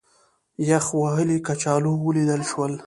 [0.69, 2.73] یخ وهلي کچالو ولیدل شول.